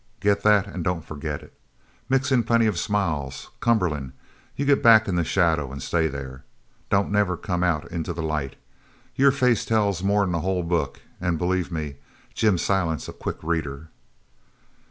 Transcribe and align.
Get 0.19 0.41
that 0.41 0.67
an' 0.67 0.81
don't 0.81 1.05
forget 1.05 1.43
it. 1.43 1.53
Mix 2.09 2.31
in 2.31 2.41
plenty 2.43 2.65
of 2.65 2.79
smiles. 2.79 3.51
Cumberland, 3.59 4.13
you 4.55 4.65
get 4.65 4.81
back 4.81 5.07
into 5.07 5.21
the 5.21 5.23
shadow 5.23 5.71
an' 5.71 5.79
stay 5.79 6.07
there. 6.07 6.43
Don't 6.89 7.11
never 7.11 7.37
come 7.37 7.63
out 7.63 7.85
into 7.91 8.11
the 8.11 8.23
light. 8.23 8.55
Your 9.15 9.31
face 9.31 9.63
tells 9.63 10.01
more'n 10.01 10.33
a 10.33 10.39
whole 10.39 10.63
book, 10.63 11.03
an' 11.21 11.37
believe 11.37 11.71
me, 11.71 11.97
Jim 12.33 12.57
Silent 12.57 13.03
is 13.03 13.09
a 13.09 13.13
quick 13.13 13.37
reader." 13.43 13.89